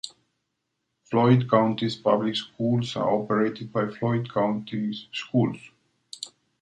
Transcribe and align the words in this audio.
Floyd 1.03 1.47
County's 1.47 1.95
public 1.95 2.35
schools 2.35 2.95
are 2.95 3.07
operated 3.07 3.71
by 3.71 3.85
Floyd 3.85 4.33
County 4.33 4.91
Schools. 5.13 5.59